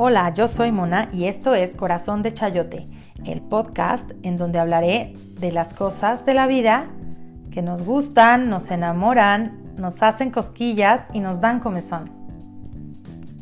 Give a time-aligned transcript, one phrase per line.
[0.00, 2.86] Hola, yo soy Mona y esto es Corazón de Chayote,
[3.24, 6.86] el podcast en donde hablaré de las cosas de la vida
[7.50, 12.12] que nos gustan, nos enamoran, nos hacen cosquillas y nos dan comezón.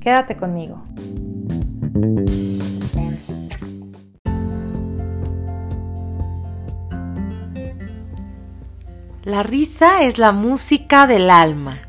[0.01, 0.83] Quédate conmigo.
[9.25, 11.86] La risa es la música del alma.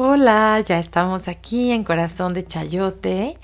[0.00, 3.36] Hola, ya estamos aquí en Corazón de Chayote.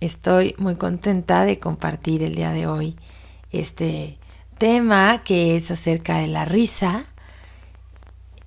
[0.00, 2.96] Estoy muy contenta de compartir el día de hoy
[3.52, 4.18] este
[4.58, 7.04] tema que es acerca de la risa.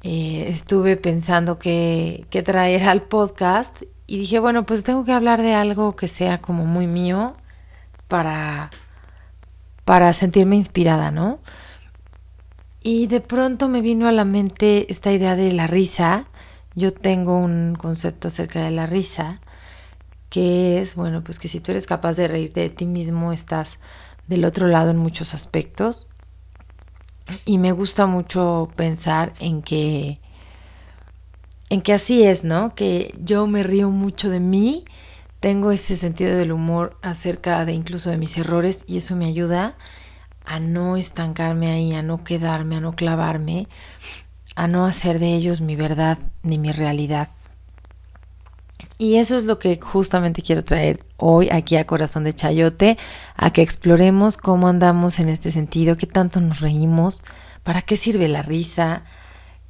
[0.04, 5.42] Eh, estuve pensando qué que traer al podcast y dije, bueno, pues tengo que hablar
[5.42, 7.38] de algo que sea como muy mío
[8.10, 8.70] para,
[9.86, 11.40] para sentirme inspirada, ¿no?
[12.84, 16.26] Y de pronto me vino a la mente esta idea de la risa.
[16.76, 19.40] Yo tengo un concepto acerca de la risa
[20.30, 23.80] que es, bueno, pues que si tú eres capaz de reírte de ti mismo, estás
[24.28, 26.08] del otro lado en muchos aspectos.
[27.46, 30.20] Y me gusta mucho pensar en que
[31.70, 32.74] en que así es, ¿no?
[32.74, 34.86] Que yo me río mucho de mí
[35.40, 39.76] tengo ese sentido del humor acerca de incluso de mis errores y eso me ayuda
[40.46, 43.68] a no estancarme ahí, a no quedarme, a no clavarme,
[44.56, 47.30] a no hacer de ellos mi verdad ni mi realidad.
[48.98, 52.98] Y eso es lo que justamente quiero traer hoy aquí a Corazón de Chayote,
[53.36, 57.24] a que exploremos cómo andamos en este sentido, qué tanto nos reímos,
[57.64, 59.04] para qué sirve la risa,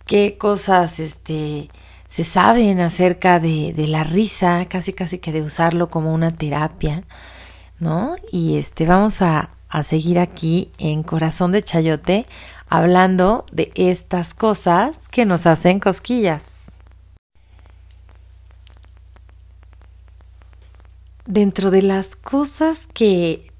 [0.07, 1.69] qué cosas este
[2.07, 7.03] se saben acerca de, la risa, casi casi que de usarlo como una terapia,
[7.79, 8.15] ¿no?
[8.31, 12.25] Y este vamos a, a seguir aquí en Corazón de Chayote
[12.69, 16.43] hablando de estas cosas que nos hacen cosquillas.
[21.25, 23.51] Dentro de las cosas que,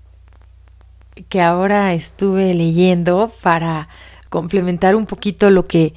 [1.28, 3.90] que ahora estuve leyendo para
[4.30, 5.94] complementar un poquito lo que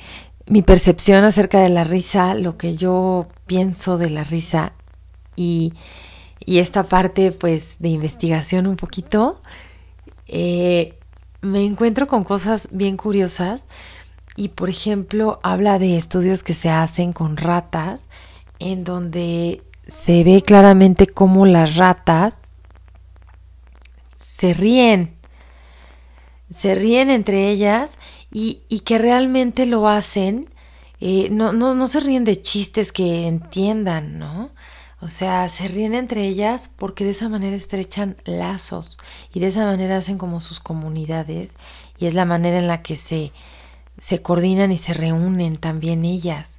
[0.47, 4.73] mi percepción acerca de la risa, lo que yo pienso de la risa
[5.37, 5.73] y,
[6.45, 9.41] y esta parte pues de investigación un poquito,
[10.27, 10.99] eh,
[11.43, 13.67] me encuentro con cosas bien curiosas
[14.37, 18.05] y por ejemplo habla de estudios que se hacen con ratas
[18.61, 22.39] en donde se ve claramente cómo las ratas
[24.17, 25.17] se ríen,
[26.51, 27.99] se ríen entre ellas
[28.33, 30.49] y, y que realmente lo hacen,
[31.01, 34.51] eh, no, no, no se ríen de chistes que entiendan, ¿no?
[35.03, 38.99] O sea, se ríen entre ellas porque de esa manera estrechan lazos
[39.35, 41.57] y de esa manera hacen como sus comunidades
[41.99, 43.33] y es la manera en la que se,
[43.99, 46.59] se coordinan y se reúnen también ellas.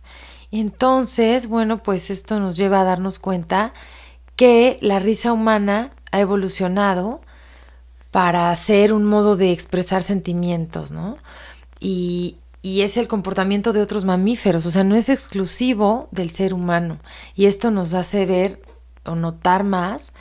[0.51, 3.73] Entonces, bueno, pues esto nos lleva a darnos cuenta
[4.35, 7.21] que la risa humana ha evolucionado
[8.11, 11.17] para ser un modo de expresar sentimientos, ¿no?
[11.83, 16.53] y, y es el comportamiento de otros mamíferos, o sea, no es exclusivo del ser
[16.53, 16.97] humano.
[17.35, 18.61] Y esto nos hace ver
[19.05, 20.13] o notar más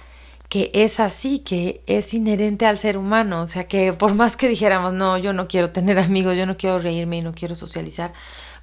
[0.49, 4.51] que es así, que es inherente al ser humano, o sea, que por más que
[4.51, 8.13] dijéramos, no, yo no quiero tener amigos, yo no quiero reírme y no quiero socializar,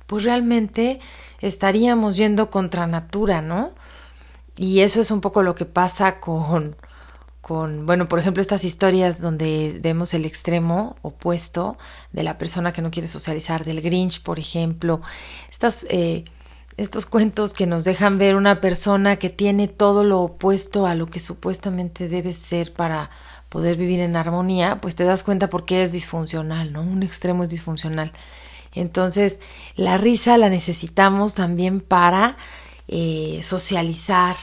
[0.06, 1.00] pues realmente
[1.40, 3.72] estaríamos yendo contra natura, ¿no?
[4.56, 6.76] Y eso es un poco lo que pasa con,
[7.50, 11.78] bueno, por ejemplo, estas historias donde vemos el extremo opuesto
[12.12, 15.02] de la persona que no quiere socializar, del Grinch, por ejemplo,
[15.50, 16.26] estas, eh,
[16.78, 21.08] estos cuentos que nos dejan ver una persona que tiene todo lo opuesto a lo
[21.08, 23.10] que supuestamente debe ser para
[23.50, 26.82] poder vivir en armonía, pues te das cuenta por qué es disfuncional, ¿no?
[26.84, 28.12] Un extremo es disfuncional.
[28.74, 29.40] Entonces,
[29.76, 32.38] la risa la necesitamos también para
[32.88, 34.36] eh, socializar,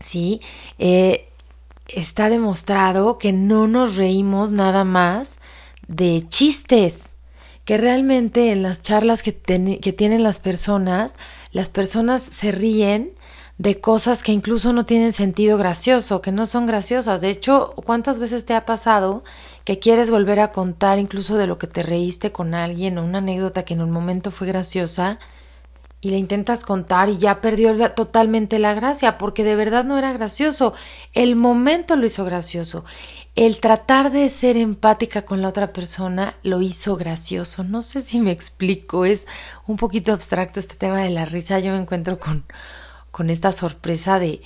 [0.00, 0.40] ¿sí?
[0.78, 1.28] Eh,
[1.88, 5.38] está demostrado que no nos reímos nada más
[5.88, 7.16] de chistes,
[7.64, 11.16] que realmente en las charlas que, tienen las personas,
[11.52, 13.12] las personas se ríen
[13.58, 17.20] de cosas que incluso no tienen sentido gracioso, que no son graciosas.
[17.22, 19.24] De hecho, ¿cuántas veces te ha pasado
[19.64, 23.18] que quieres volver a contar incluso de lo que te reíste con alguien o una
[23.18, 25.18] anécdota que en un momento fue graciosa
[26.00, 30.12] y le intentas contar y ya perdió totalmente la gracia porque de verdad no era
[30.12, 30.74] gracioso.
[31.14, 32.84] El momento lo hizo gracioso.
[33.34, 37.64] El tratar de ser empática con la otra persona lo hizo gracioso.
[37.64, 39.26] No sé si me explico, es
[39.66, 41.58] un poquito abstracto este tema de la risa.
[41.58, 42.44] Yo me encuentro con,
[43.10, 44.42] con esta sorpresa de,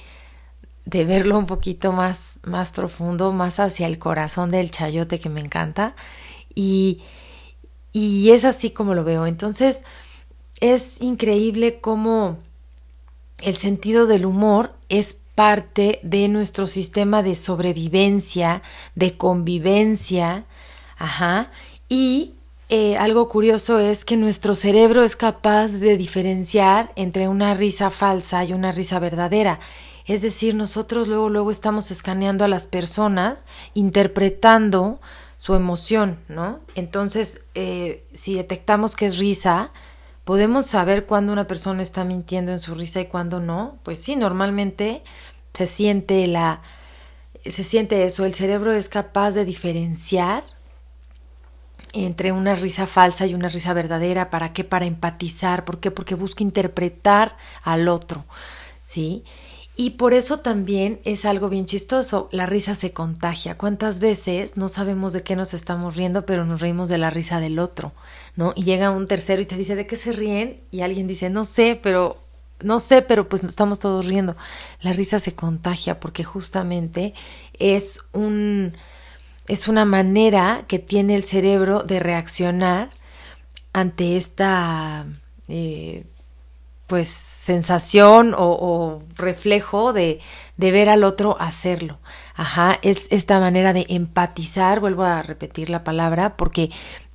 [0.86, 5.40] de verlo un poquito más, más profundo, más hacia el corazón del chayote que me
[5.40, 5.94] encanta.
[6.54, 7.02] Y,
[7.92, 9.26] y es así como lo veo.
[9.26, 9.84] Entonces,
[10.60, 12.38] es increíble cómo
[13.42, 18.62] el sentido del humor es parte de nuestro sistema de sobrevivencia,
[18.94, 20.44] de convivencia,
[20.98, 21.50] ajá,
[21.88, 22.34] y
[22.68, 28.44] eh, algo curioso es que nuestro cerebro es capaz de diferenciar entre una risa falsa
[28.44, 29.58] y una risa verdadera.
[30.06, 35.00] Es decir, nosotros luego, luego estamos escaneando a las personas, interpretando
[35.38, 36.60] su emoción, ¿no?
[36.74, 39.72] Entonces, eh, si detectamos que es risa,
[40.30, 43.80] podemos saber cuándo una persona está mintiendo en su risa y cuándo no.
[43.82, 45.02] Pues sí, normalmente
[45.52, 46.62] se siente la,
[47.44, 48.24] se siente eso.
[48.24, 50.44] El cerebro es capaz de diferenciar
[51.92, 54.30] entre una risa falsa y una risa verdadera.
[54.30, 54.62] ¿Para qué?
[54.62, 55.64] Para empatizar.
[55.64, 55.90] ¿Por qué?
[55.90, 58.24] Porque busca interpretar al otro,
[58.82, 59.24] ¿sí?
[59.82, 63.56] Y por eso también es algo bien chistoso, la risa se contagia.
[63.56, 67.40] ¿Cuántas veces no sabemos de qué nos estamos riendo, pero nos reímos de la risa
[67.40, 67.92] del otro,
[68.56, 70.60] Y llega un tercero y te dice, ¿de qué se ríen?
[70.70, 72.18] Y alguien dice, no sé, pero
[72.62, 74.36] no sé, pero pues estamos todos riendo.
[74.80, 77.14] La risa se contagia porque justamente
[77.58, 78.74] es un
[79.48, 82.90] es una manera que tiene el cerebro de reaccionar
[83.72, 85.06] ante esta
[85.48, 86.04] eh,
[86.86, 90.20] pues sensación o, reflejo de,
[90.56, 91.98] de, ver al otro hacerlo.
[92.34, 96.70] Ajá, es esta manera de empatizar, vuelvo a repetir la palabra, porque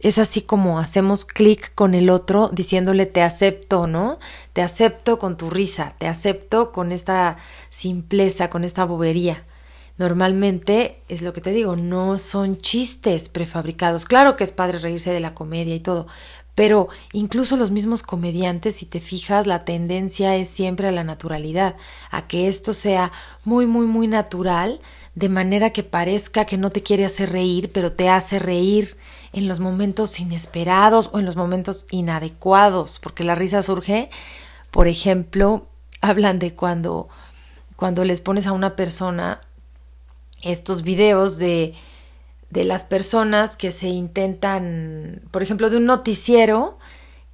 [0.08, 4.20] es así como hacemos clic con el otro diciéndole te acepto, ¿no?
[4.54, 7.38] Te acepto con tu risa, te acepto con esta
[7.72, 9.44] simpleza, con esta bobería.
[9.98, 14.06] Normalmente es lo que te digo, no son chistes prefabricados.
[14.06, 16.06] Claro que es padre reírse de la comedia y todo,
[16.54, 21.78] pero incluso los mismos comediantes, si te fijas, la tendencia es siempre a la naturalidad,
[22.12, 23.12] a que esto sea
[23.44, 24.82] muy, muy, muy natural,
[25.16, 28.98] de manera que parezca que no te quiere hacer reír, pero te hace reír
[29.36, 34.10] en los momentos inesperados o en los momentos inadecuados, porque la risa surge,
[34.72, 35.68] por ejemplo,
[36.02, 37.10] hablan de cuando,
[37.76, 39.42] cuando les pones a una persona
[40.42, 41.76] estos videos de
[42.50, 46.78] de las personas que se intentan, por ejemplo, de un noticiero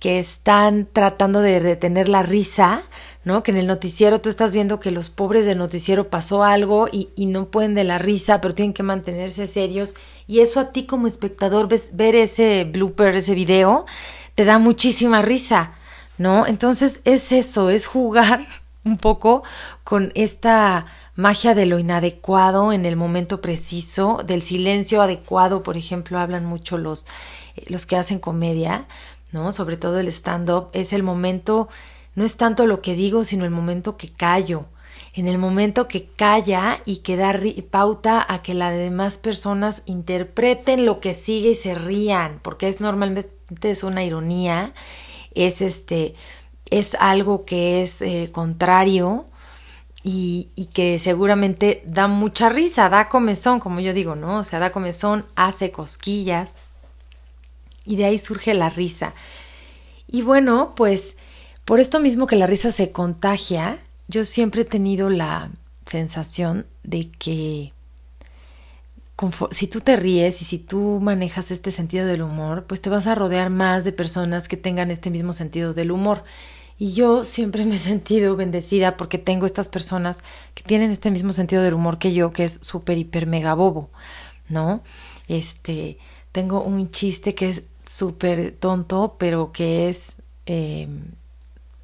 [0.02, 2.84] que están tratando de detener la risa,
[3.24, 3.44] ¿no?
[3.44, 7.10] Que en el noticiero tú estás viendo que los pobres del noticiero pasó algo y,
[7.16, 9.94] y no pueden de la risa, pero tienen que mantenerse serios.
[10.26, 13.86] Y eso a ti como espectador, ves, ver ese blooper, ese video,
[14.34, 15.74] te da muchísima risa,
[16.18, 16.48] ¿no?
[16.48, 18.48] Entonces es eso, es jugar
[18.84, 19.44] un poco
[19.84, 26.18] con esta magia de lo inadecuado en el momento preciso, del silencio adecuado, por ejemplo,
[26.18, 27.06] hablan mucho los,
[27.56, 28.88] eh, los que hacen comedia,
[29.32, 29.52] ¿no?
[29.52, 31.70] Sobre todo el stand-up, es el momento,
[32.16, 34.66] no es tanto lo que digo, sino el momento que callo,
[35.14, 37.38] en el momento que calla y que da
[37.70, 42.80] pauta a que las demás personas interpreten lo que sigue y se rían, porque es
[42.82, 43.32] normalmente
[43.64, 44.74] es una ironía,
[45.34, 46.16] es este,
[46.70, 49.26] es algo que es eh, contrario
[50.04, 54.40] y, y, que seguramente da mucha risa, da comezón, como yo digo, ¿no?
[54.40, 56.54] O sea, da comezón, hace cosquillas
[57.86, 59.14] y de ahí surge la risa.
[60.08, 61.18] Y bueno, pues
[61.66, 65.52] por esto mismo que la risa se contagia, yo siempre he tenido la
[65.86, 67.72] sensación de que
[69.52, 73.08] si tú te ríes y si tú manejas este sentido del humor, pues te vas
[73.08, 76.24] a rodear más de personas que tengan este mismo sentido del humor.
[76.80, 80.24] Y yo siempre me he sentido bendecida porque tengo estas personas
[80.56, 83.92] que tienen este mismo sentido del humor que yo, que es súper, hiper, mega bobo,
[84.50, 84.82] ¿no?
[85.28, 86.00] Este,
[86.32, 90.88] tengo un chiste que es súper tonto, pero que es eh,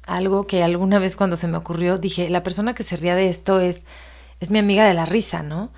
[0.04, 3.28] algo que alguna vez cuando se me ocurrió dije, la persona que se ría de
[3.28, 3.84] esto es,
[4.40, 5.70] es mi amiga de la risa, ¿no?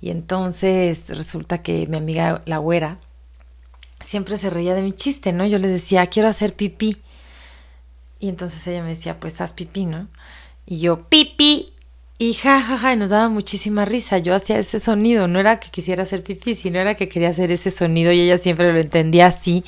[0.00, 2.98] Y entonces resulta que mi amiga la güera
[4.04, 5.46] siempre se reía de mi chiste, ¿no?
[5.46, 6.98] Yo le decía, quiero hacer pipí.
[8.20, 10.08] Y entonces ella me decía, pues haz pipí, ¿no?
[10.66, 11.73] Y yo, pipí.
[12.24, 14.16] Y jajaja, ja, ja, y nos daba muchísima risa.
[14.16, 17.52] Yo hacía ese sonido, no era que quisiera hacer pipí, sino era que quería hacer
[17.52, 19.62] ese sonido y ella siempre lo entendía así.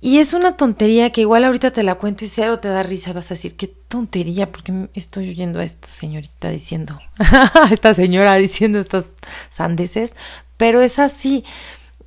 [0.00, 3.12] Y es una tontería que igual ahorita te la cuento y cero te da risa.
[3.12, 8.34] Vas a decir, qué tontería, porque estoy oyendo a esta señorita diciendo, a esta señora
[8.34, 9.04] diciendo estas
[9.50, 10.16] sandeces.
[10.56, 11.44] Pero es así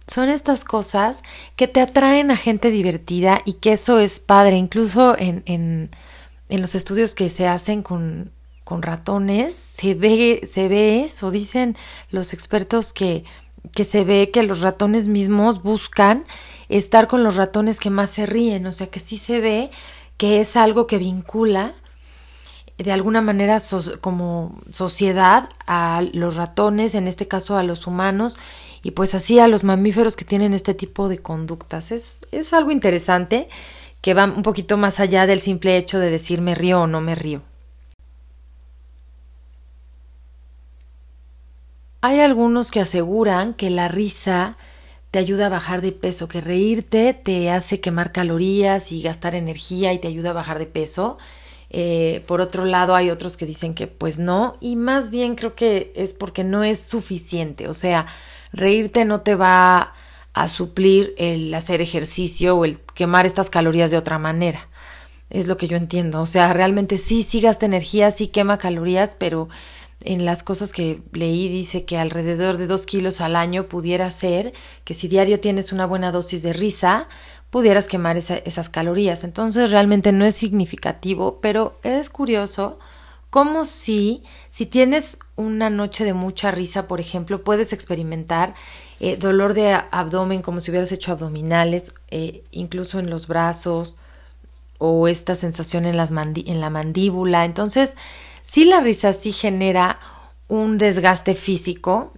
[0.07, 1.23] son estas cosas
[1.55, 4.57] que te atraen a gente divertida y que eso es padre.
[4.57, 5.89] Incluso en, en,
[6.49, 11.31] en los estudios que se hacen con, con, ratones se ve, se ve eso.
[11.31, 11.75] Dicen
[12.09, 13.23] los expertos que,
[13.71, 16.25] que se ve que los ratones mismos buscan
[16.69, 18.65] estar con los ratones que más se ríen.
[18.65, 19.71] O sea que sí se ve
[20.17, 21.73] que es algo que vincula
[22.77, 23.61] de alguna manera
[24.01, 28.35] como sociedad a los ratones, en este caso a los humanos,
[28.81, 31.91] y pues así a los mamíferos que tienen este tipo de conductas.
[31.91, 33.47] Es, es algo interesante
[34.01, 36.99] que va un poquito más allá del simple hecho de decir me río o no
[36.99, 37.41] me río.
[42.05, 44.57] Hay algunos que aseguran que la risa
[45.09, 49.93] te ayuda a bajar de peso, que reírte te hace quemar calorías y gastar energía
[49.93, 51.17] y te ayuda a bajar de peso.
[51.69, 55.55] Eh, por otro lado, hay otros que dicen que pues no, y más bien creo
[55.55, 57.69] que es porque no es suficiente.
[57.69, 58.05] O sea,
[58.51, 59.93] reírte no te va
[60.33, 64.67] a suplir el hacer ejercicio o el quemar estas calorías de otra manera.
[65.29, 66.19] Es lo que yo entiendo.
[66.19, 69.47] O sea, realmente sí, sí gasta energía, sí quema calorías, pero
[70.05, 74.53] en las cosas que leí dice que alrededor de dos kilos al año pudiera ser
[74.83, 77.07] que si diario tienes una buena dosis de risa,
[77.49, 79.23] pudieras quemar esas calorías.
[79.23, 82.79] Entonces realmente no es significativo, pero es curioso
[83.29, 88.53] como si, si tienes una noche de mucha risa, por ejemplo, puedes experimentar
[88.99, 93.97] eh, dolor de abdomen como si hubieras hecho abdominales, eh, incluso en los brazos
[94.77, 97.45] o esta sensación en, las en la mandíbula.
[97.45, 97.97] Entonces,
[98.43, 99.99] sí la risa sí genera
[100.47, 102.13] un desgaste físico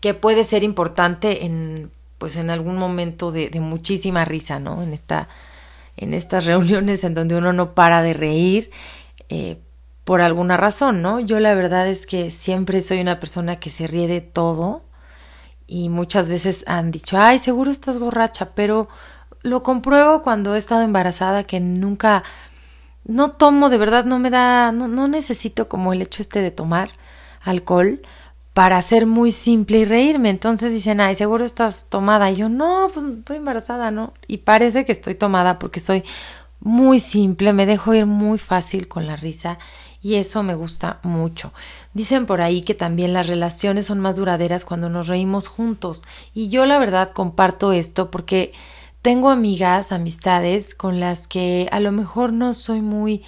[0.00, 4.82] que puede ser importante en pues en algún momento de, muchísima risa, ¿no?
[4.82, 5.28] En esta
[5.96, 8.70] en estas reuniones en donde uno no para de reír
[9.28, 9.58] eh,
[10.04, 11.20] por alguna razón, ¿no?
[11.20, 14.82] Yo la verdad es que siempre soy una persona que se ríe de todo
[15.66, 18.88] y muchas veces han dicho, ay, seguro estás borracha, pero
[19.42, 22.22] lo compruebo cuando he estado embarazada que nunca
[23.06, 26.90] no tomo, de verdad no me da, no, necesito como el hecho este de tomar
[27.42, 28.02] alcohol
[28.52, 30.30] para ser muy simple y reírme.
[30.30, 32.30] Entonces dicen, ay, seguro estás tomada.
[32.30, 34.14] Y yo, no, pues estoy embarazada, ¿no?
[34.26, 36.04] Y parece que estoy tomada porque soy
[36.60, 39.58] muy simple, me dejo ir muy fácil con la risa
[40.00, 41.52] y eso me gusta mucho.
[41.94, 46.02] Dicen por ahí que también las relaciones son más duraderas cuando nos reímos juntos
[46.34, 48.52] y yo la verdad comparto esto porque
[49.06, 53.22] tengo amigas, amistades con las que a lo mejor no soy muy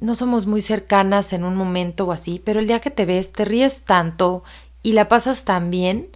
[0.00, 3.30] no somos muy cercanas en un momento o así, pero el día que te ves
[3.30, 4.42] te ríes tanto
[4.82, 6.08] y la pasas tan bien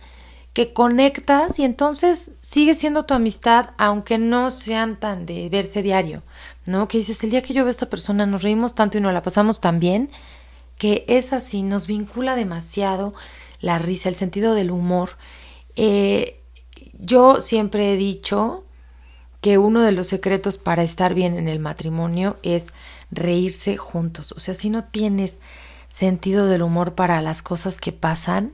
[0.53, 6.25] que conectas y entonces sigue siendo tu amistad aunque no sean tan de verse diario,
[6.67, 6.89] ¿no?
[6.89, 9.15] Que dices, el día que yo veo a esta persona nos reímos tanto y nos
[9.15, 10.11] la pasamos tan bien,
[10.77, 13.15] que es así, nos vincula demasiado
[13.61, 15.11] la risa, el sentido del humor.
[15.77, 16.41] Eh,
[16.99, 18.65] yo siempre he dicho
[19.41, 22.73] que uno de los secretos para estar bien en el matrimonio es
[23.11, 24.33] reírse juntos.
[24.33, 25.41] O sea, si no tienes
[25.89, 28.53] sentido del humor para las cosas que pasan,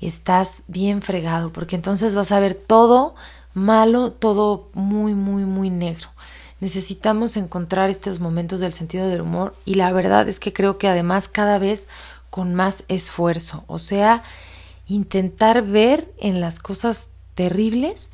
[0.00, 3.14] estás bien fregado, porque entonces vas a ver todo
[3.52, 6.08] malo, todo muy, muy, muy negro.
[6.60, 10.88] Necesitamos encontrar estos momentos del sentido del humor y la verdad es que creo que
[10.88, 11.88] además cada vez
[12.30, 14.22] con más esfuerzo, o sea,
[14.86, 18.12] intentar ver en las cosas terribles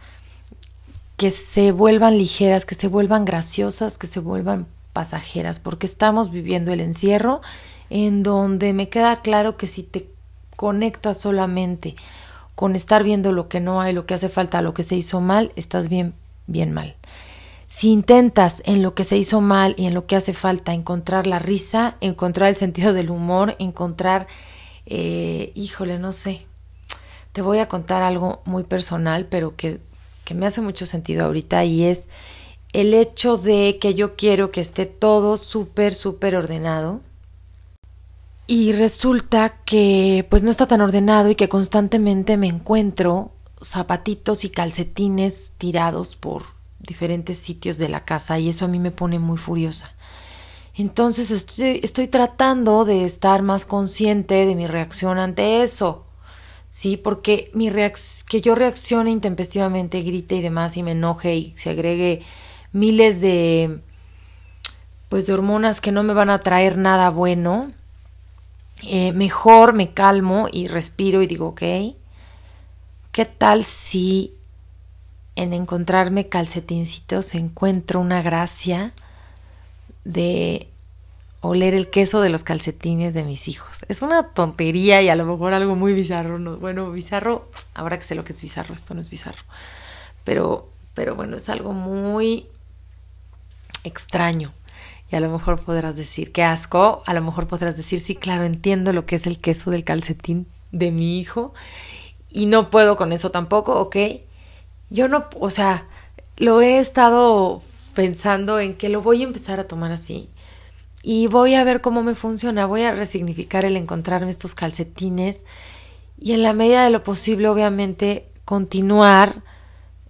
[1.21, 6.73] que se vuelvan ligeras, que se vuelvan graciosas, que se vuelvan pasajeras, porque estamos viviendo
[6.73, 7.43] el encierro
[7.91, 10.09] en donde me queda claro que si te
[10.57, 11.95] conectas solamente
[12.55, 15.21] con estar viendo lo que no hay, lo que hace falta, lo que se hizo
[15.21, 16.15] mal, estás bien,
[16.47, 16.95] bien mal.
[17.69, 21.27] Si intentas en lo que se hizo mal y en lo que hace falta encontrar
[21.27, 24.27] la risa, encontrar el sentido del humor, encontrar,
[24.87, 26.47] eh, híjole, no sé,
[27.35, 29.81] te voy a contar algo muy personal, pero que,
[30.31, 32.09] que me hace mucho sentido ahorita y es
[32.73, 37.01] el hecho de que yo quiero que esté todo súper, súper ordenado
[38.47, 44.51] y resulta que pues no está tan ordenado y que constantemente me encuentro zapatitos y
[44.51, 46.45] calcetines tirados por
[46.79, 49.97] diferentes sitios de la casa y eso a mí me pone muy furiosa.
[50.77, 56.05] Entonces estoy, estoy tratando de estar más consciente de mi reacción ante eso.
[56.71, 57.69] Sí, porque mi
[58.29, 62.23] que yo reaccione intempestivamente, grite y demás y me enoje y se agregue
[62.73, 63.81] miles de
[65.09, 67.73] pues de hormonas que no me van a traer nada bueno,
[68.85, 71.63] eh, mejor me calmo y respiro y digo, ok,
[73.11, 74.37] ¿qué tal si
[75.35, 78.93] en encontrarme calcetincitos encuentro una gracia
[80.05, 80.69] de
[81.41, 83.85] oler el queso de los calcetines de mis hijos?
[83.89, 86.39] Es una tontería y a lo mejor algo muy bizarro.
[86.39, 86.57] ¿no?
[86.57, 89.43] Bueno, bizarro, ahora que sé lo que es bizarro, esto no es bizarro.
[90.25, 92.47] Pero, pero bueno, es algo muy
[93.85, 94.53] extraño.
[95.11, 97.03] Y a lo mejor podrás decir, qué asco.
[97.07, 100.47] A lo mejor podrás decir, sí, claro, entiendo lo que es el queso del calcetín
[100.71, 101.53] de mi hijo.
[102.31, 103.97] Y no puedo con eso tampoco, ¿ok?
[104.89, 105.87] Yo no, o sea,
[106.37, 107.63] lo he estado
[107.95, 110.29] pensando en que lo voy a empezar a tomar así.
[111.03, 112.67] Y voy a ver cómo me funciona.
[112.67, 115.45] Voy a resignificar el encontrarme estos calcetines.
[116.19, 119.43] Y en la medida de lo posible, obviamente, continuar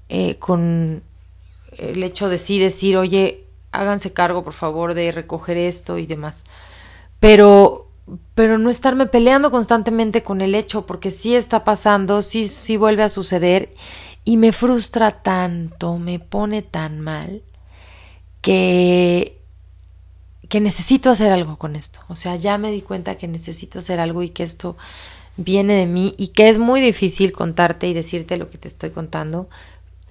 [0.09, 1.03] eh, con
[1.77, 6.45] el hecho de sí decir, oye, háganse cargo por favor de recoger esto y demás.
[7.21, 7.91] Pero
[8.35, 13.03] pero no estarme peleando constantemente con el hecho, porque sí está pasando, sí, sí vuelve
[13.03, 13.75] a suceder
[14.25, 17.43] y me frustra tanto, me pone tan mal
[18.41, 19.40] que
[20.51, 22.01] que necesito hacer algo con esto.
[22.09, 24.77] O sea, ya me di cuenta que necesito hacer algo y que esto
[25.37, 28.91] viene de mí y que es muy difícil contarte y decirte lo que te estoy
[28.91, 29.49] contando,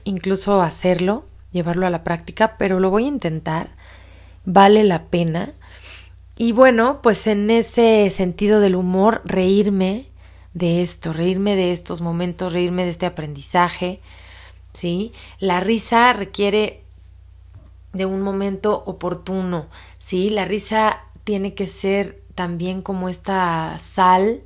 [0.05, 3.69] incluso hacerlo, llevarlo a la práctica, pero lo voy a intentar.
[4.46, 5.53] Vale la pena
[6.38, 10.05] y bueno, pues en ese sentido del humor, reírme
[10.53, 14.00] de esto, reírme de estos momentos, reírme de este aprendizaje,
[14.72, 15.12] ¿sí?
[15.39, 16.81] La risa requiere
[17.93, 19.67] de un momento oportuno,
[19.98, 20.29] ¿sí?
[20.29, 24.41] La risa tiene que ser también como esta sal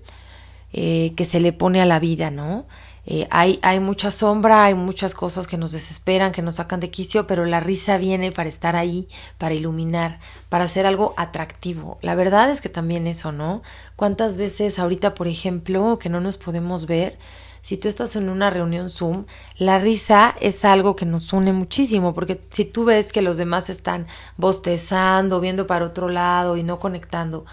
[0.72, 2.66] eh, que se le pone a la vida, ¿no?
[3.06, 6.90] Eh, hay, hay mucha sombra, hay muchas cosas que nos desesperan, que nos sacan de
[6.90, 11.98] quicio, pero la risa viene para estar ahí, para iluminar, para hacer algo atractivo.
[12.02, 13.62] La verdad es que también eso, ¿no?
[13.98, 17.18] ¿Cuántas veces ahorita, por ejemplo, que no nos podemos ver,
[17.64, 19.26] si tú estás en una reunión Zoom,
[19.58, 23.70] la risa es algo que nos une muchísimo, porque si tú ves que los demás
[23.70, 24.06] están
[24.36, 27.46] bostezando, viendo para otro lado y no conectando,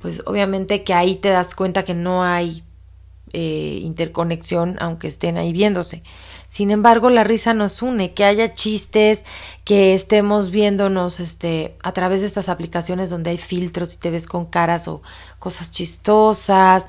[0.00, 2.64] pues obviamente que ahí te das cuenta que no hay
[3.32, 6.02] eh, interconexión, aunque estén ahí viéndose.
[6.48, 9.26] Sin embargo, la risa nos une, que haya chistes,
[9.64, 14.26] que estemos viéndonos este, a través de estas aplicaciones donde hay filtros y te ves
[14.26, 15.02] con caras o
[15.38, 16.88] cosas chistosas,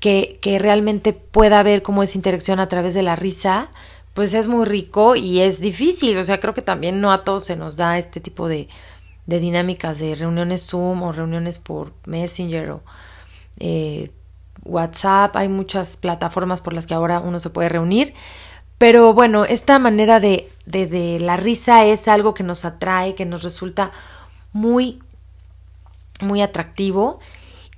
[0.00, 3.68] que, que realmente pueda haber como esa interacción a través de la risa,
[4.14, 6.16] pues es muy rico y es difícil.
[6.18, 8.68] O sea, creo que también no a todos se nos da este tipo de,
[9.26, 12.82] de dinámicas de reuniones Zoom o reuniones por Messenger o
[13.58, 14.10] eh,
[14.64, 18.14] WhatsApp, hay muchas plataformas por las que ahora uno se puede reunir.
[18.78, 23.26] Pero bueno, esta manera de, de, de la risa es algo que nos atrae, que
[23.26, 23.90] nos resulta
[24.52, 25.02] muy,
[26.20, 27.20] muy atractivo.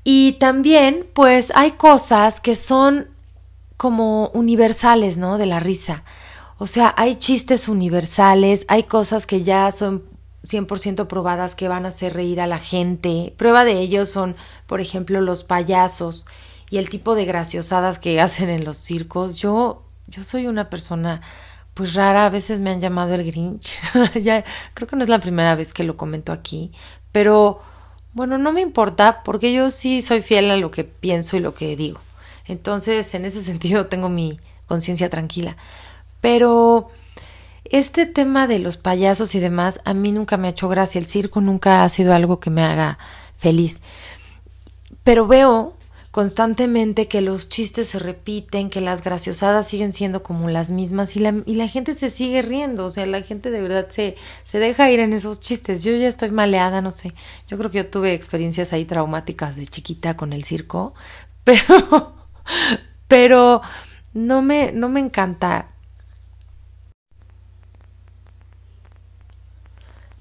[0.04, 3.08] Y también, pues, hay cosas que son
[3.76, 5.38] como universales, ¿no?
[5.38, 6.04] De la risa.
[6.58, 10.04] O sea, hay chistes universales, hay cosas que ya son
[10.44, 13.34] 100% probadas que van a hacer reír a la gente.
[13.36, 14.36] Prueba de ello son,
[14.66, 16.26] por ejemplo, los payasos
[16.70, 19.38] y el tipo de graciosadas que hacen en los circos.
[19.38, 21.20] Yo, yo soy una persona
[21.74, 23.80] pues rara, a veces me han llamado el Grinch.
[24.20, 26.72] ya creo que no es la primera vez que lo comento aquí,
[27.12, 27.62] pero
[28.14, 31.54] bueno, no me importa porque yo sí soy fiel a lo que pienso y lo
[31.54, 32.00] que digo.
[32.46, 35.56] Entonces, en ese sentido tengo mi conciencia tranquila.
[36.20, 36.90] Pero
[37.64, 41.06] este tema de los payasos y demás a mí nunca me ha hecho gracia, el
[41.06, 42.98] circo nunca ha sido algo que me haga
[43.38, 43.80] feliz.
[45.04, 45.74] Pero veo
[46.12, 51.20] constantemente que los chistes se repiten, que las graciosadas siguen siendo como las mismas y
[51.20, 54.58] la, y la gente se sigue riendo, o sea, la gente de verdad se, se
[54.58, 55.82] deja ir en esos chistes.
[55.82, 57.14] Yo ya estoy maleada, no sé.
[57.48, 60.92] Yo creo que yo tuve experiencias ahí traumáticas de chiquita con el circo,
[61.44, 62.14] pero,
[63.08, 63.62] pero
[64.12, 65.68] no me, no me encanta.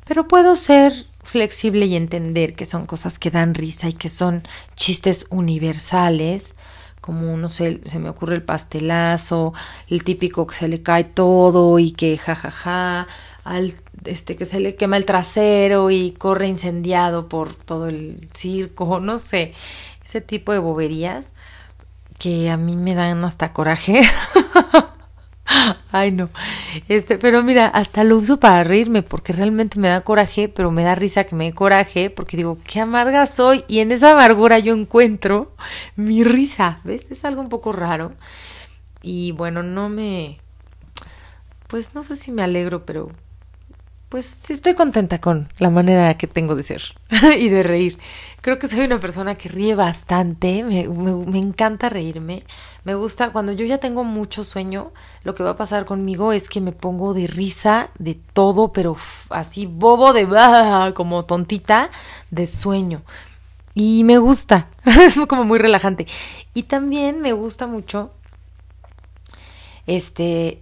[0.05, 4.43] Pero puedo ser flexible y entender que son cosas que dan risa y que son
[4.75, 6.55] chistes universales,
[6.99, 9.53] como no sé, se me ocurre el pastelazo,
[9.87, 13.07] el típico que se le cae todo y que jajaja,
[13.43, 18.99] al este que se le quema el trasero y corre incendiado por todo el circo,
[19.01, 19.53] no sé,
[20.03, 21.31] ese tipo de boberías
[22.19, 24.01] que a mí me dan hasta coraje.
[25.91, 26.29] Ay, no.
[26.87, 30.83] Este, pero mira, hasta lo uso para reírme porque realmente me da coraje, pero me
[30.83, 34.59] da risa que me dé coraje porque digo, qué amarga soy y en esa amargura
[34.59, 35.53] yo encuentro
[35.95, 36.79] mi risa.
[36.83, 37.09] ¿Ves?
[37.11, 38.13] Es algo un poco raro.
[39.01, 40.39] Y bueno, no me
[41.71, 43.09] pues no sé si me alegro, pero
[44.11, 46.81] pues sí estoy contenta con la manera que tengo de ser
[47.39, 47.97] y de reír.
[48.41, 52.43] Creo que soy una persona que ríe bastante, me, me, encanta reírme,
[52.83, 54.91] me gusta, cuando yo ya tengo mucho sueño,
[55.23, 58.97] lo que va a pasar conmigo es que me pongo de risa de todo, pero
[59.29, 60.27] así bobo de,
[60.93, 61.89] como tontita
[62.31, 63.03] de sueño.
[63.73, 66.05] Y me gusta, es como muy relajante.
[66.53, 68.11] Y también me gusta mucho,
[69.87, 70.61] este,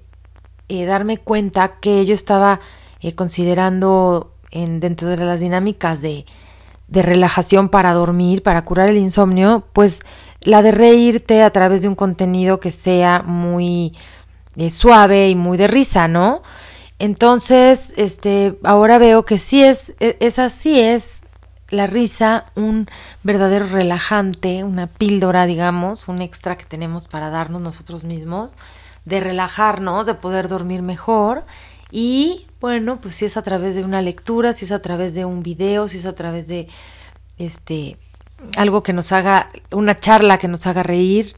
[0.68, 2.60] eh, darme cuenta que yo estaba
[3.02, 6.26] eh, considerando en, dentro de las dinámicas de,
[6.88, 10.02] de relajación para dormir, para curar el insomnio, pues
[10.42, 13.94] la de reírte a través de un contenido que sea muy
[14.56, 16.42] eh, suave y muy de risa, ¿no?
[16.98, 21.26] Entonces, este, ahora veo que sí es, e, es así es
[21.70, 22.88] la risa un
[23.24, 28.56] verdadero relajante, una píldora, digamos, un extra que tenemos para darnos nosotros mismos,
[29.06, 31.44] de relajarnos, de poder dormir mejor
[31.92, 35.26] Y bueno, pues si es a través de una lectura, si es a través de
[35.26, 36.68] un video, si es a través de
[37.38, 37.98] este
[38.56, 41.36] algo que nos haga, una charla que nos haga reír,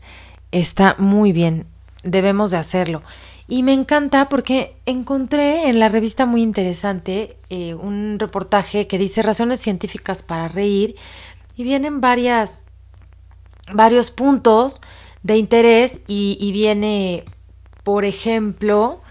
[0.51, 1.65] está muy bien,
[2.03, 3.01] debemos de hacerlo.
[3.47, 9.21] Y me encanta porque encontré en la revista muy interesante eh, un reportaje que dice
[9.21, 10.95] razones científicas para reír
[11.57, 12.67] y vienen varias,
[13.73, 14.81] varios puntos
[15.23, 17.25] de interés y, viene,
[17.83, 19.01] por ejemplo,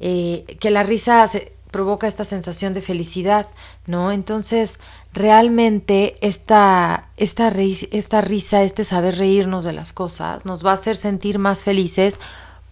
[0.00, 1.26] eh, que la risa
[1.70, 3.48] provoca esta sensación de felicidad,
[3.86, 4.12] ¿no?
[4.12, 4.78] Entonces,
[5.12, 7.52] realmente esta, esta,
[7.90, 12.20] esta risa, este saber reírnos de las cosas, nos va a hacer sentir más felices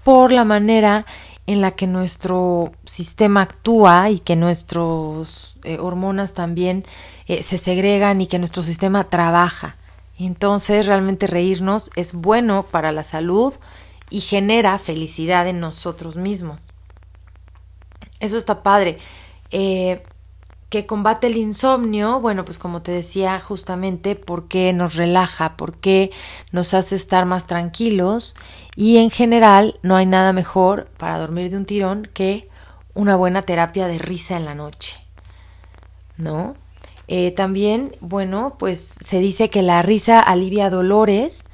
[0.04, 1.04] por la manera
[1.48, 6.85] en la que nuestro sistema actúa y que nuestras eh, hormonas también
[7.26, 9.76] eh, se segregan y que nuestro sistema trabaja.
[10.18, 13.54] Entonces realmente reírnos es bueno para la salud
[14.11, 16.61] y genera felicidad en nosotros mismos.
[18.22, 18.98] Eso está padre.
[19.50, 20.02] Eh,
[20.70, 26.12] que combate el insomnio, bueno, pues como te decía justamente, porque nos relaja, porque
[26.50, 28.35] nos hace estar más tranquilos
[28.74, 32.48] y en general no hay nada mejor para dormir de un tirón que
[32.94, 34.98] una buena terapia de risa en la noche,
[36.16, 36.54] ¿no?
[37.08, 41.48] Eh, también, bueno, pues se dice que la risa alivia dolores,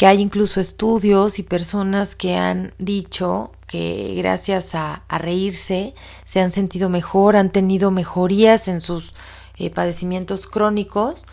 [0.00, 6.52] que hay incluso estudios y personas que han dicho que gracias a, reírse se han
[6.52, 9.12] sentido mejor, han tenido mejorías en sus
[9.58, 11.26] eh, padecimientos crónicos.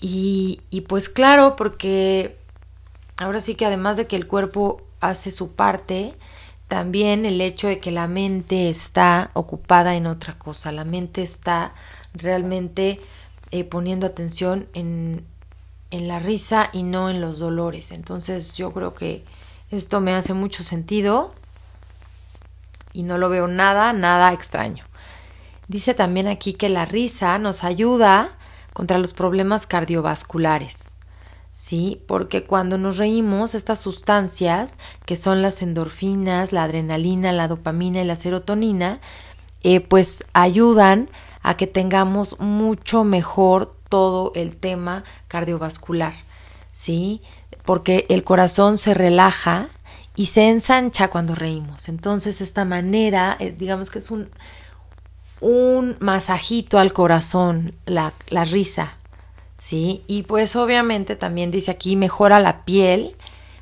[0.00, 2.36] Y, y pues claro, porque
[3.16, 6.14] ahora sí que además de que el cuerpo hace su parte,
[6.68, 11.74] también el hecho de que la mente está ocupada en otra cosa, la mente está
[12.14, 13.00] realmente
[13.50, 15.26] eh, poniendo atención en,
[15.90, 17.92] en la risa y no en los dolores.
[17.92, 19.24] Entonces yo creo que
[19.70, 21.34] esto me hace mucho sentido
[22.92, 24.84] y no lo veo nada, nada extraño.
[25.68, 28.30] Dice también aquí que la risa nos ayuda
[28.72, 30.94] contra los problemas cardiovasculares.
[31.52, 32.00] ¿Sí?
[32.06, 38.04] Porque cuando nos reímos, estas sustancias, que son las endorfinas, la adrenalina, la dopamina y
[38.04, 39.00] la serotonina,
[39.64, 41.10] eh, pues ayudan
[41.42, 46.14] a que tengamos mucho mejor todo el tema cardiovascular,
[46.72, 47.22] ¿sí?
[47.64, 49.68] Porque el corazón se relaja
[50.16, 51.88] y se ensancha cuando reímos.
[51.88, 54.28] Entonces, esta manera, eh, digamos que es un,
[55.40, 58.94] un masajito al corazón, la, la risa,
[59.58, 60.02] ¿sí?
[60.06, 63.16] Y pues obviamente también dice aquí, mejora la piel,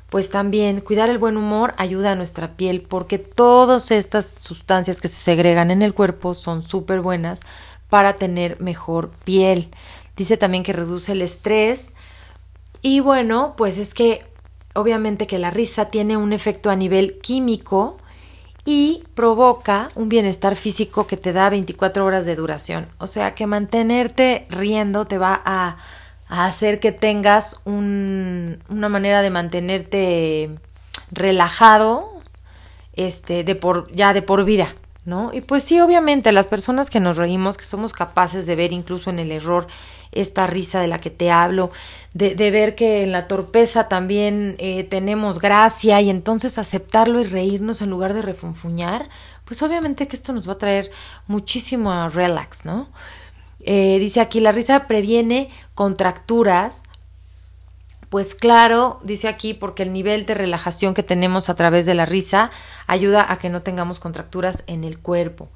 [0.09, 5.09] pues también cuidar el buen humor ayuda a nuestra piel porque todas estas sustancias que
[5.09, 7.41] se segregan en el cuerpo son súper buenas
[7.89, 9.69] para tener mejor piel.
[10.17, 11.93] Dice también que reduce el estrés.
[12.81, 14.25] Y bueno, pues es que
[14.73, 17.97] obviamente que la risa tiene un efecto a nivel químico
[18.65, 22.87] y provoca un bienestar físico que te da 24 horas de duración.
[22.97, 25.77] O sea que mantenerte riendo te va a,
[26.27, 30.49] hacer que tengas una manera de mantenerte
[31.09, 32.09] relajado
[32.91, 34.75] este, de por, ya de por vida.
[35.05, 35.31] ¿no?
[35.33, 39.09] Y pues sí, obviamente, las personas que nos reímos, que somos capaces de ver incluso
[39.09, 39.67] en el error
[40.11, 41.71] esta risa de la que te hablo,
[42.13, 47.81] de, ver que en la torpeza también eh, tenemos gracia y entonces aceptarlo y reírnos
[47.81, 49.09] en lugar de refunfuñar,
[49.45, 50.91] pues obviamente que esto nos va a traer
[51.27, 52.89] muchísimo relax, ¿no?
[53.59, 56.83] Eh, dice aquí, la risa previene contracturas,
[58.09, 62.05] pues claro, dice aquí, porque el nivel de relajación que tenemos a través de la
[62.05, 62.51] risa
[62.87, 65.49] ayuda a que no tengamos contracturas en el cuerpo.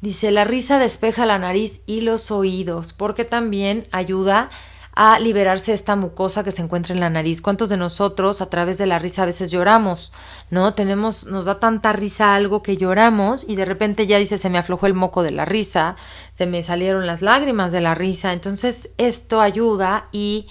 [0.00, 4.48] Dice, la risa despeja la nariz y los oídos, porque también ayuda
[4.94, 7.42] a liberarse esta mucosa que se encuentra en la nariz.
[7.42, 10.12] ¿Cuántos de nosotros a través de la risa a veces lloramos?
[10.48, 10.72] ¿No?
[10.74, 14.58] Tenemos, nos da tanta risa algo que lloramos y de repente ya dice, se me
[14.58, 15.96] aflojó el moco de la risa,
[16.32, 18.32] se me salieron las lágrimas de la risa.
[18.32, 20.48] Entonces, esto ayuda y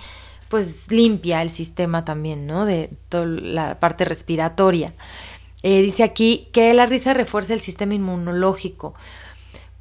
[0.48, 2.66] pues limpia el sistema también, ¿no?
[2.66, 4.94] De toda la parte respiratoria.
[5.64, 8.94] Eh, dice aquí que la risa refuerza el sistema inmunológico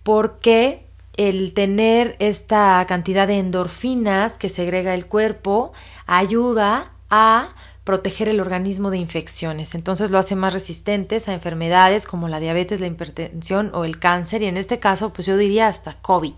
[0.08, 0.86] porque
[1.18, 5.74] el tener esta cantidad de endorfinas que segrega el cuerpo
[6.06, 7.50] ayuda a
[7.84, 9.74] proteger el organismo de infecciones.
[9.74, 14.40] Entonces lo hace más resistentes a enfermedades como la diabetes, la hipertensión o el cáncer
[14.40, 16.32] y en este caso pues yo diría hasta COVID,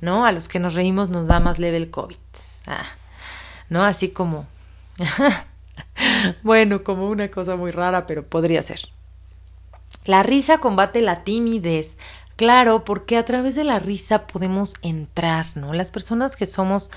[0.00, 0.24] ¿no?
[0.24, 2.18] A los que nos reímos nos da más leve el COVID.
[2.68, 2.84] Ah.
[3.68, 3.82] ¿no?
[3.82, 4.46] Así como,
[6.44, 8.78] bueno, como una cosa muy rara, pero podría ser.
[10.04, 11.98] La risa combate la timidez.
[12.36, 15.72] Claro, porque a través de la risa podemos entrar, ¿no?
[15.72, 16.90] Las personas que somos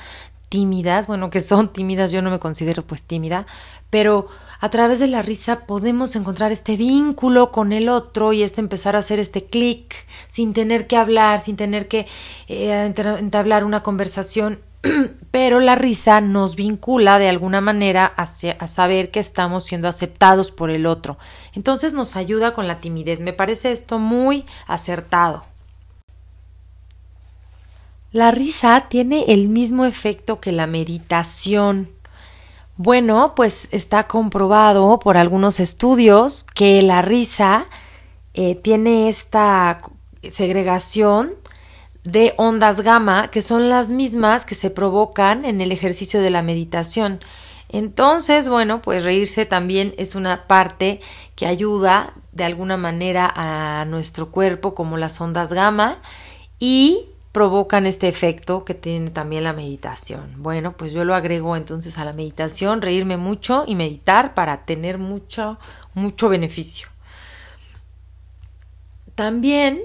[0.49, 3.45] tímidas, bueno, que son tímidas, yo no me considero pues tímida,
[3.89, 4.27] pero
[4.59, 8.95] a través de la risa podemos encontrar este vínculo con el otro y este empezar
[8.95, 9.95] a hacer este clic
[10.27, 12.07] sin tener que hablar, sin tener que
[12.47, 14.59] eh, entablar una conversación,
[15.31, 20.69] pero la risa nos vincula de alguna manera a, saber que estamos siendo aceptados por
[20.69, 21.17] el otro.
[21.53, 23.19] Entonces nos ayuda con la timidez.
[23.19, 25.45] Me parece esto muy acertado.
[28.11, 31.89] La risa tiene el mismo efecto que la meditación.
[32.77, 37.67] Bueno, pues está comprobado por algunos estudios que la risa
[38.33, 39.81] eh, tiene esta
[40.29, 41.31] segregación
[42.05, 46.43] de ondas gamma que son las mismas que se provocan en el ejercicio de la
[46.43, 47.19] meditación.
[47.67, 51.01] Entonces, bueno, pues reírse también es una parte
[51.35, 55.97] que ayuda de alguna manera a nuestro cuerpo como las ondas gamma
[56.59, 60.31] y provocan este efecto que tiene también la meditación.
[60.37, 64.99] Bueno, pues yo lo agrego entonces a la meditación, reírme mucho y meditar para tener
[64.99, 65.57] mucho,
[65.95, 66.87] mucho beneficio.
[69.15, 69.81] También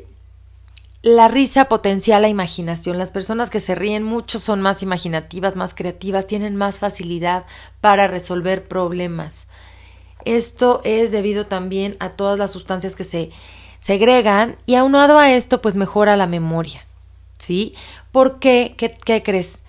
[1.03, 2.99] la risa potencia la imaginación.
[2.99, 7.47] Las personas que se ríen mucho son más imaginativas, más creativas, tienen más facilidad
[7.81, 9.49] para resolver problemas.
[10.25, 13.31] Esto es debido también a todas las sustancias que se
[13.79, 16.85] segregan y aunado a esto pues mejora la memoria.
[17.41, 17.75] ¿sí?
[18.13, 18.75] ¿Por qué?
[18.77, 19.65] ¿Qué, crees?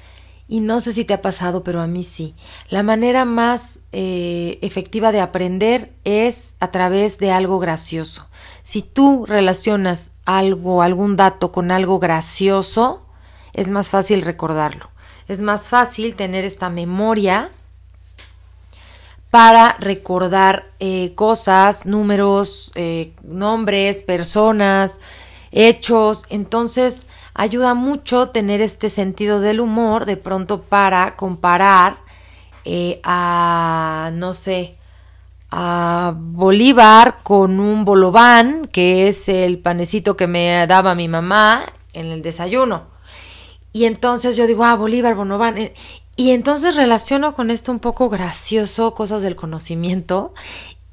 [0.48, 2.36] Y no sé si te ha pasado, pero a mí sí.
[2.70, 8.28] La manera más eh, efectiva de aprender es a través de algo gracioso.
[8.64, 13.06] Si tú relacionas algo, algún dato con algo gracioso,
[13.54, 14.90] es más fácil recordarlo.
[15.28, 17.50] Es más fácil tener esta memoria
[19.30, 25.00] para recordar eh, cosas, números, eh, nombres, personas,
[25.52, 26.26] hechos.
[26.30, 31.98] Entonces, ayuda mucho tener este sentido del humor de pronto para comparar
[32.66, 34.76] eh, a, no sé,
[35.52, 42.08] a Bolívar con un bolobán, que es el panecito que me daba mi mamá en
[42.08, 42.84] el desayuno.
[43.74, 45.58] Y entonces yo digo, ah, Bolívar, bolobán.
[45.58, 45.74] Eh,
[46.16, 50.34] y entonces relaciono con esto un poco gracioso, cosas del conocimiento,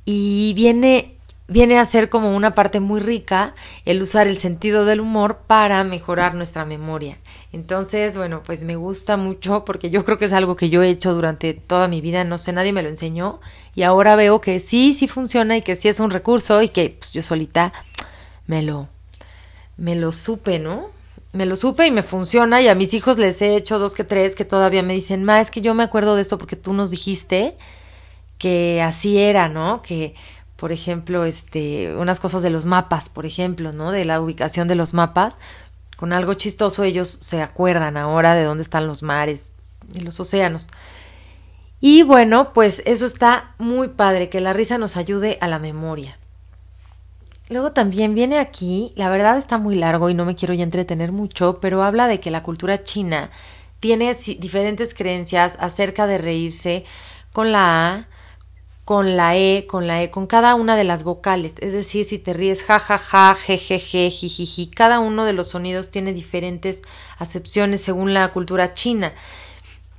[0.04, 1.17] y viene
[1.48, 3.54] viene a ser como una parte muy rica
[3.87, 7.16] el usar el sentido del humor para mejorar nuestra memoria.
[7.52, 10.90] Entonces, bueno, pues me gusta mucho porque yo creo que es algo que yo he
[10.90, 13.40] hecho durante toda mi vida, no sé, nadie me lo enseñó
[13.74, 16.96] y ahora veo que sí, sí funciona y que sí es un recurso y que
[16.98, 17.72] pues, yo solita
[18.46, 18.88] me lo
[19.78, 20.87] me lo supe, ¿no?
[21.32, 24.02] Me lo supe y me funciona y a mis hijos les he hecho dos que
[24.04, 26.72] tres que todavía me dicen, "Ma, es que yo me acuerdo de esto porque tú
[26.72, 27.56] nos dijiste
[28.38, 29.82] que así era, ¿no?
[29.82, 30.14] Que
[30.58, 33.92] por ejemplo, este, unas cosas de los mapas, por ejemplo, ¿no?
[33.92, 35.38] De la ubicación de los mapas.
[35.96, 39.52] Con algo chistoso ellos se acuerdan ahora de dónde están los mares
[39.94, 40.66] y los océanos.
[41.80, 46.18] Y bueno, pues eso está muy padre, que la risa nos ayude a la memoria.
[47.50, 51.12] Luego también viene aquí, la verdad está muy largo y no me quiero ya entretener
[51.12, 53.30] mucho, pero habla de que la cultura china
[53.78, 56.84] tiene diferentes creencias acerca de reírse
[57.32, 58.06] con la A,
[58.88, 61.57] con la E, con la E, con cada una de las vocales.
[61.61, 65.35] Es decir, si te ríes ja, ja, ja, je, je, je, ji, cada uno de
[65.35, 66.81] los sonidos tiene diferentes
[67.18, 69.12] acepciones según la cultura china.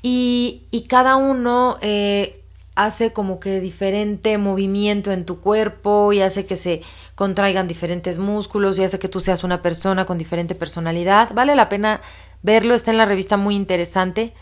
[0.01, 2.41] Y, y cada uno eh,
[2.73, 6.81] hace como que diferente movimiento en tu cuerpo y hace que se
[7.13, 11.31] contraigan diferentes músculos y hace que tú seas una persona con diferente personalidad.
[11.35, 12.01] Vale la pena
[12.41, 14.33] verlo, está en la revista muy interesante.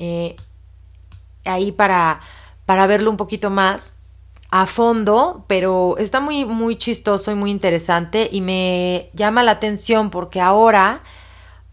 [0.00, 0.34] Eh,
[1.44, 2.20] ahí para
[2.66, 3.96] para verlo un poquito más
[4.50, 10.10] a fondo, pero está muy, muy chistoso y muy interesante y me llama la atención
[10.10, 11.02] porque ahora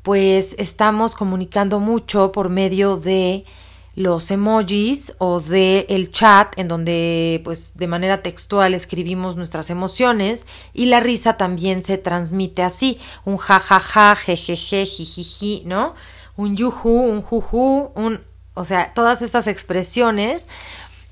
[0.02, 3.46] pues estamos comunicando mucho por medio de
[3.94, 10.48] los emojis o de el chat en donde pues de manera textual escribimos nuestras emociones
[10.74, 15.94] y la risa también se transmite así, un jajaja, jejeje, jijiji, ¿no?
[16.38, 18.22] Un yuju, un juju, un
[18.54, 20.48] o sea, todas estas expresiones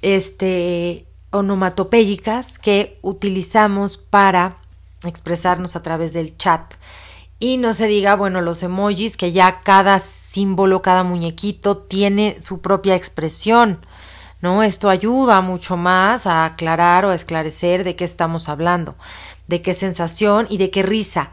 [0.01, 4.57] este, onomatopéyicas que utilizamos para
[5.03, 6.73] expresarnos a través del chat.
[7.39, 12.59] Y no se diga, bueno, los emojis, que ya cada símbolo, cada muñequito tiene su
[12.59, 13.85] propia expresión,
[14.41, 14.61] ¿no?
[14.61, 18.95] Esto ayuda mucho más a aclarar o a esclarecer de qué estamos hablando,
[19.47, 21.29] de qué sensación y de qué risa.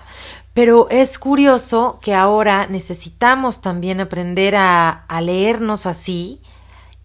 [0.55, 6.41] Pero es curioso que ahora necesitamos también aprender a, a leernos así,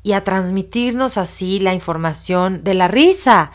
[0.03, 3.51] y a transmitirnos así la información de la risa.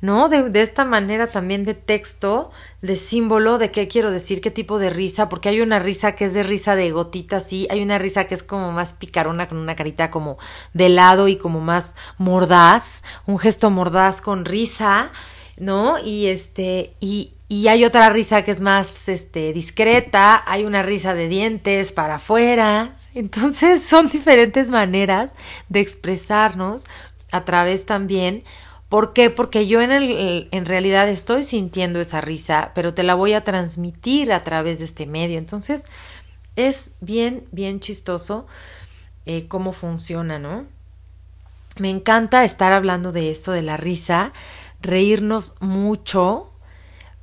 [0.00, 0.28] ¿no?
[0.28, 2.50] De, esta manera también de texto,
[2.82, 6.26] de símbolo, de qué quiero decir, qué tipo de risa, porque hay una risa que
[6.26, 9.58] es de risa de gotita, sí, hay una risa que es como más picarona, con
[9.58, 10.36] una carita como
[10.74, 15.10] de lado y como más mordaz, un gesto mordaz con risa,
[15.56, 15.98] ¿no?
[15.98, 21.14] Y este, y, y hay otra risa que es más este, discreta, hay una risa
[21.14, 22.94] de dientes para afuera.
[23.16, 25.34] Entonces son diferentes maneras
[25.68, 26.84] de expresarnos
[27.32, 28.44] a través también
[28.88, 29.30] ¿Por qué?
[29.30, 33.42] Porque yo en, el, en realidad estoy sintiendo esa risa, pero te la voy a
[33.42, 35.38] transmitir a través de este medio.
[35.38, 35.82] Entonces,
[36.54, 38.46] es bien, bien chistoso
[39.26, 40.66] eh, cómo funciona, ¿no?
[41.78, 44.32] Me encanta estar hablando de esto, de la risa,
[44.80, 46.50] reírnos mucho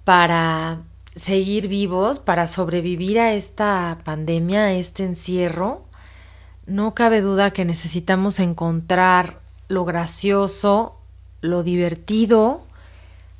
[0.03, 0.81] para
[1.15, 5.85] seguir vivos, para sobrevivir a esta pandemia, a este encierro.
[6.65, 10.97] No cabe duda que necesitamos encontrar lo gracioso
[11.43, 12.61] lo divertido,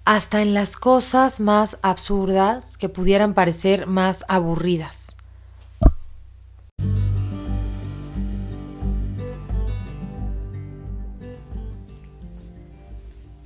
[0.05, 5.15] hasta en las cosas más absurdas que pudieran parecer más aburridas.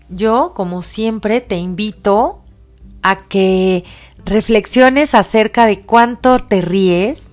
[0.09, 2.41] Yo, como siempre, te invito
[3.03, 3.85] a que
[4.27, 7.29] reflexiones acerca de cuánto te ríes,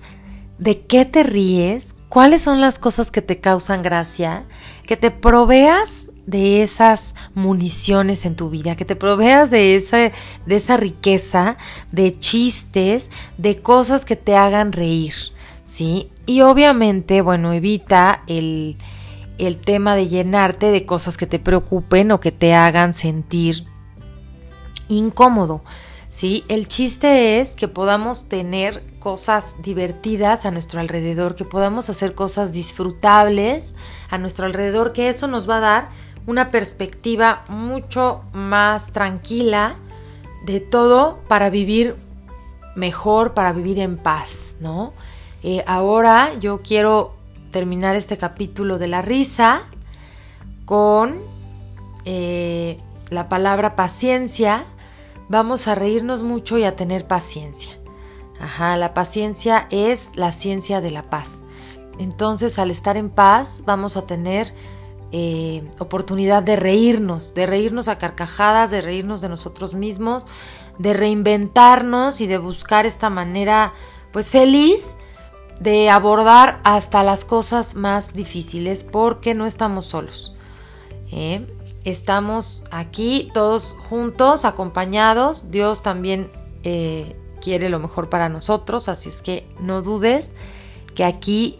[0.57, 4.45] de qué te ríes, cuáles son las cosas que te causan gracia,
[4.85, 10.55] que te proveas de esas municiones en tu vida, que te proveas de esa, de
[10.55, 11.57] esa riqueza,
[11.91, 15.13] de chistes, de cosas que te hagan reír,
[15.65, 16.09] ¿sí?
[16.25, 18.77] Y obviamente, bueno, evita el,
[19.37, 23.65] el tema de llenarte de cosas que te preocupen o que te hagan sentir
[24.87, 25.61] incómodo.
[26.15, 26.45] ¿Sí?
[26.47, 32.53] El chiste es que podamos tener cosas divertidas a nuestro alrededor, que podamos hacer cosas
[32.53, 33.75] disfrutables
[34.09, 35.89] a nuestro alrededor, que eso nos va a dar
[36.25, 39.75] una perspectiva mucho más tranquila
[40.45, 41.97] de todo para vivir
[42.75, 44.93] mejor, para vivir en paz, ¿no?
[45.43, 47.13] Eh, ahora yo quiero
[47.51, 49.63] terminar este capítulo de la risa
[50.63, 51.17] con
[52.05, 54.65] eh, la palabra paciencia.
[55.29, 57.77] Vamos a reírnos mucho y a tener paciencia.
[58.39, 61.43] Ajá, la paciencia es la ciencia de la paz.
[61.97, 64.53] Entonces, al estar en paz, vamos a tener
[65.11, 70.25] eh, oportunidad de reírnos, de reírnos a carcajadas, de reírnos de nosotros mismos,
[70.77, 73.73] de reinventarnos y de buscar esta manera
[74.11, 74.97] pues feliz
[75.59, 80.35] de abordar hasta las cosas más difíciles porque no estamos solos.
[81.11, 81.45] ¿eh?
[81.85, 85.51] Estamos aquí todos juntos, acompañados.
[85.51, 86.31] Dios también
[86.63, 90.33] eh, quiere lo mejor para nosotros, así es que no dudes
[90.95, 91.59] que aquí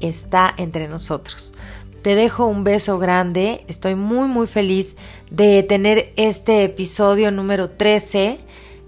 [0.00, 1.54] está entre nosotros.
[2.02, 3.64] Te dejo un beso grande.
[3.66, 4.98] Estoy muy muy feliz
[5.30, 8.36] de tener este episodio número 13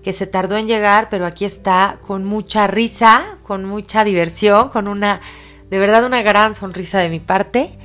[0.05, 4.89] que se tardó en llegar, pero aquí está con mucha risa, con mucha diversión, con
[4.89, 5.23] una,
[5.71, 7.79] de verdad una gran sonrisa de mi parte,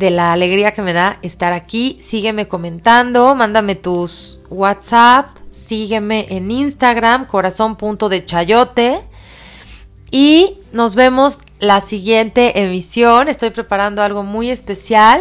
[0.00, 1.98] de la alegría que me da estar aquí.
[2.00, 9.00] Sígueme comentando, mándame tus WhatsApp, sígueme en Instagram, corazón.dechayote.
[10.10, 13.28] Y nos vemos la siguiente emisión.
[13.28, 15.20] Estoy preparando algo muy especial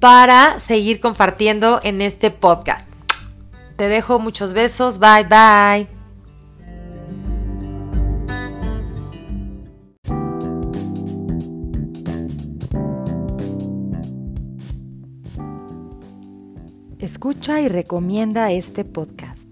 [0.00, 2.90] para seguir compartiendo en este podcast.
[3.76, 4.98] Te dejo muchos besos.
[4.98, 5.97] Bye bye.
[17.08, 19.47] Escucha y recomienda este podcast.